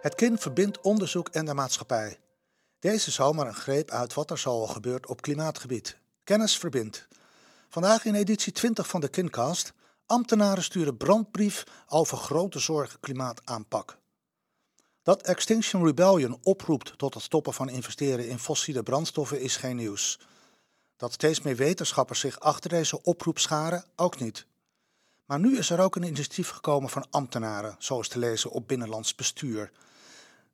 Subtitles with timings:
[0.00, 2.18] Het kind verbindt onderzoek en de maatschappij.
[2.78, 5.98] Deze zomer een greep uit wat er zoal gebeurt op klimaatgebied.
[6.24, 7.08] Kennis verbindt.
[7.68, 9.72] Vandaag in editie 20 van de Kincast.
[10.06, 13.98] Ambtenaren sturen brandbrief over grote zorgen klimaataanpak.
[15.02, 20.18] Dat Extinction Rebellion oproept tot het stoppen van investeren in fossiele brandstoffen is geen nieuws.
[20.96, 24.46] Dat steeds meer wetenschappers zich achter deze oproep scharen, ook niet.
[25.30, 29.14] Maar nu is er ook een initiatief gekomen van ambtenaren, zoals te lezen op Binnenlands
[29.14, 29.70] Bestuur.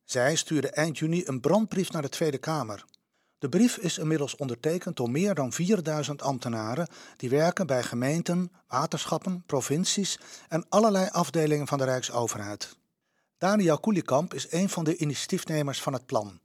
[0.04, 2.84] Zij stuurde eind juni een brandbrief naar de Tweede Kamer.
[3.38, 9.42] De brief is inmiddels ondertekend door meer dan 4000 ambtenaren die werken bij gemeenten, waterschappen,
[9.46, 10.18] provincies
[10.48, 12.76] en allerlei afdelingen van de Rijksoverheid.
[13.38, 16.40] Daniel Koelikamp is een van de initiatiefnemers van het plan.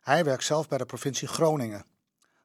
[0.00, 1.93] Hij werkt zelf bij de provincie Groningen.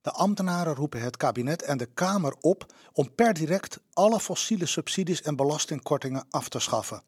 [0.10, 5.22] De ambtenaren roepen het kabinet en de Kamer op om per direct alle fossiele subsidies
[5.22, 7.02] en belastingkortingen af te schaffen.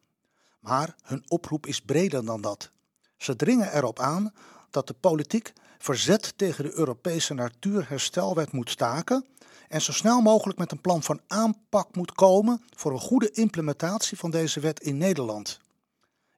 [0.59, 2.71] Maar hun oproep is breder dan dat.
[3.17, 4.33] Ze dringen erop aan
[4.69, 9.25] dat de politiek verzet tegen de Europese Natuurherstelwet moet staken
[9.69, 14.17] en zo snel mogelijk met een plan van aanpak moet komen voor een goede implementatie
[14.17, 15.59] van deze wet in Nederland.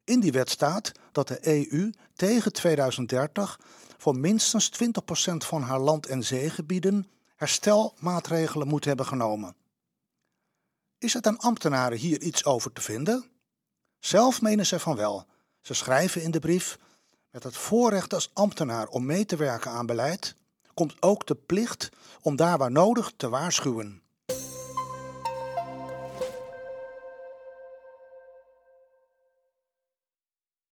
[0.03, 3.59] In die wet staat dat de EU tegen 2030
[3.97, 9.55] voor minstens 20% van haar land- en zeegebieden herstelmaatregelen moet hebben genomen.
[10.97, 13.25] Is het aan ambtenaren hier iets over te vinden?
[13.99, 15.25] Zelf menen ze van wel.
[15.61, 16.79] Ze schrijven in de brief:
[17.31, 20.35] Met het voorrecht als ambtenaar om mee te werken aan beleid,
[20.73, 21.89] komt ook de plicht
[22.21, 24.02] om daar waar nodig te waarschuwen.